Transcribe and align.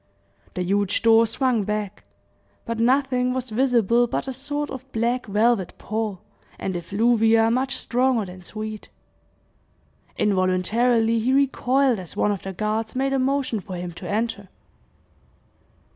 The 0.55 0.63
huge 0.63 1.03
door 1.03 1.27
swung 1.27 1.63
back; 1.63 2.03
but 2.65 2.79
nothing 2.79 3.35
was 3.35 3.51
visible 3.51 4.07
but 4.07 4.27
a 4.27 4.33
sort 4.33 4.71
of 4.71 4.91
black 4.91 5.27
velvet 5.27 5.77
pall, 5.77 6.21
and 6.57 6.75
effluvia 6.75 7.51
much 7.51 7.77
stronger 7.77 8.25
than 8.25 8.41
sweet. 8.41 8.89
Involuntarily 10.17 11.19
he 11.19 11.33
recoiled 11.33 11.99
as 11.99 12.17
one 12.17 12.31
of 12.31 12.41
the 12.41 12.51
guards 12.51 12.95
made 12.95 13.13
a 13.13 13.19
motion 13.19 13.59
for 13.59 13.75
him 13.75 13.91
to 13.91 14.09
enter. 14.09 14.49